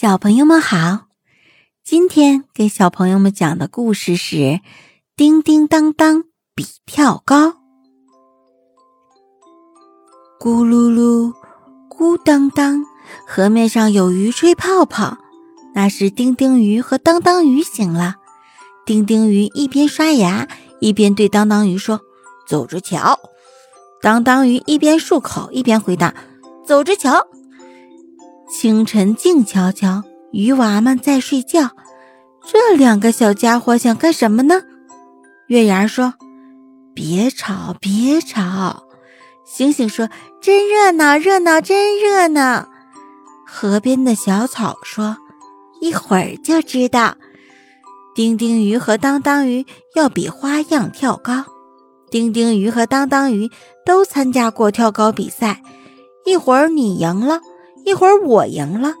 [0.00, 1.06] 小朋友们好，
[1.82, 4.36] 今天给小朋友们讲的故事是
[5.16, 6.22] 《叮叮当当
[6.54, 7.48] 比跳高》。
[10.38, 11.32] 咕噜噜，
[11.90, 12.84] 咕当当，
[13.26, 15.18] 河面上有鱼吹泡泡，
[15.74, 18.18] 那是丁丁鱼和当当鱼醒了。
[18.86, 20.46] 丁丁鱼一边刷牙，
[20.78, 22.00] 一边对当当鱼说
[22.46, 23.18] ：“走着瞧。”
[24.00, 26.14] 当当鱼一边漱口，一边回答
[26.64, 27.26] ：“走着瞧。”
[28.48, 30.02] 清晨静悄悄，
[30.32, 31.70] 鱼娃们在睡觉。
[32.46, 34.62] 这两个小家伙想干什么呢？
[35.48, 36.14] 月牙说
[36.94, 38.84] ：“别吵，别吵。”
[39.44, 40.08] 星星说
[40.40, 42.66] ：“真热闹，热闹，真热闹。”
[43.46, 45.18] 河边的小草说
[45.82, 47.16] ：“一会儿就知道。”
[48.16, 51.44] 丁丁鱼和当当鱼要比花样跳高。
[52.10, 53.50] 丁丁鱼和当当鱼
[53.84, 55.62] 都参加过跳高比赛。
[56.24, 57.40] 一会儿你赢了。
[57.84, 58.94] 一会儿我赢了，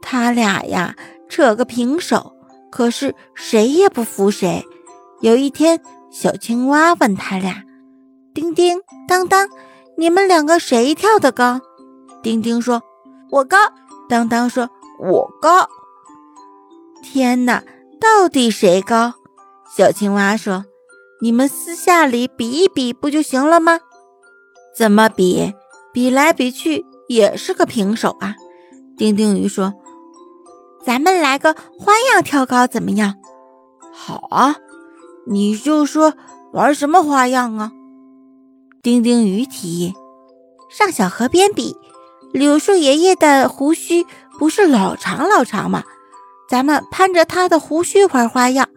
[0.00, 0.96] 他俩呀
[1.28, 2.32] 扯个平手，
[2.70, 4.64] 可是谁也不服谁。
[5.20, 7.64] 有一天，小青蛙问他俩
[8.32, 9.48] ：“叮叮、当当，
[9.96, 11.60] 你们两个谁跳得高？”
[12.22, 12.82] 丁丁说
[13.30, 13.58] ：“我高。”
[14.08, 15.68] 当当说：“我高。”
[17.02, 17.62] 天哪，
[18.00, 19.14] 到底谁高？
[19.76, 20.64] 小青蛙说
[21.22, 23.80] ：“你们私下里比一比不就行了吗？”
[24.76, 25.54] 怎么比？
[25.92, 26.84] 比来比去。
[27.10, 28.36] 也是个平手啊，
[28.96, 29.74] 丁丁鱼说
[30.86, 33.16] ：“咱们来个花样跳高怎么样
[33.92, 34.54] ？”“好啊，
[35.26, 36.14] 你就说
[36.52, 37.72] 玩什么花样啊？”
[38.80, 39.92] 丁丁鱼提议
[40.70, 41.76] ：“上小河边比，
[42.32, 44.06] 柳树爷爷的胡须
[44.38, 45.82] 不是老长老长吗？
[46.48, 48.68] 咱们攀着他的胡须玩花样。”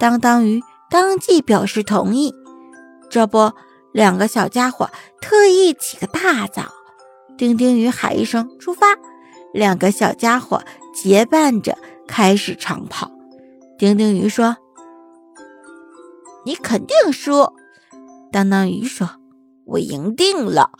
[0.00, 2.34] 当当鱼当即表示同意。
[3.08, 3.52] 这不，
[3.92, 6.64] 两个小家伙特意起个大早。
[7.36, 8.86] 丁丁鱼喊一声“出发”，
[9.52, 10.62] 两个小家伙
[10.94, 13.10] 结伴着开始长跑。
[13.78, 14.56] 丁丁鱼说
[16.44, 17.52] ：“你肯定输。”
[18.30, 19.08] 当当鱼说
[19.66, 20.70] ：“我赢定了。”